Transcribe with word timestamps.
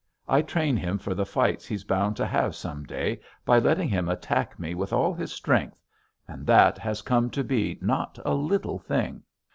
I 0.27 0.41
train 0.41 0.77
him 0.77 0.97
for 0.97 1.13
the 1.13 1.27
fights 1.27 1.67
he's 1.67 1.83
bound 1.83 2.17
to 2.17 2.25
have 2.25 2.55
some 2.55 2.85
day 2.85 3.19
by 3.45 3.59
letting 3.59 3.87
him 3.87 4.09
attack 4.09 4.57
me 4.59 4.73
with 4.73 4.91
all 4.91 5.13
his 5.13 5.31
strength; 5.31 5.79
and 6.27 6.47
that 6.47 6.79
has 6.79 7.03
come 7.03 7.29
to 7.29 7.43
be 7.43 7.77
not 7.83 8.17
a 8.25 8.33
little 8.33 8.79
thing. 8.79 9.21